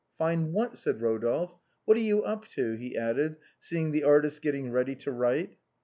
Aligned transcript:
"Find 0.17 0.51
what?" 0.51 0.79
said 0.79 0.97
Kodolphe. 0.99 1.59
"What 1.85 1.95
are 1.95 1.99
you 1.99 2.23
up 2.23 2.47
to?" 2.55 2.73
he 2.73 2.97
added, 2.97 3.35
seeing 3.59 3.91
the 3.91 4.03
artist 4.03 4.41
getting 4.41 4.71
ready 4.71 4.95
to 4.95 5.11
write. 5.11 5.59